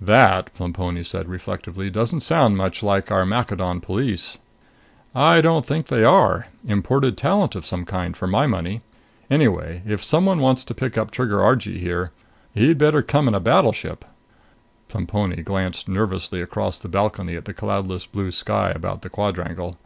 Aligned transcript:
"That," 0.00 0.50
Plemponi 0.54 1.04
said 1.04 1.28
reflectively, 1.28 1.90
"doesn't 1.90 2.22
sound 2.22 2.56
much 2.56 2.82
like 2.82 3.10
our 3.10 3.26
Maccadon 3.26 3.82
police." 3.82 4.38
"I 5.14 5.42
don't 5.42 5.66
think 5.66 5.88
they 5.88 6.02
are. 6.02 6.46
Imported 6.66 7.18
talent 7.18 7.54
of 7.54 7.66
some 7.66 7.84
kind, 7.84 8.16
for 8.16 8.26
my 8.26 8.46
money. 8.46 8.80
Anyway, 9.30 9.82
if 9.84 10.02
someone 10.02 10.38
wants 10.40 10.64
to 10.64 10.74
pick 10.74 10.96
up 10.96 11.10
Trigger 11.10 11.42
Argee 11.42 11.78
here, 11.78 12.12
he'd 12.54 12.78
better 12.78 13.02
come 13.02 13.28
in 13.28 13.34
with 13.34 13.42
a 13.42 13.44
battleship." 13.44 14.06
Plemponi 14.88 15.42
glanced 15.44 15.86
nervously 15.86 16.40
across 16.40 16.78
the 16.78 16.88
balcony 16.88 17.36
at 17.36 17.44
the 17.44 17.52
cloudless 17.52 18.06
blue 18.06 18.32
sky 18.32 18.70
about 18.70 19.02
the 19.02 19.10
quadrangle. 19.10 19.76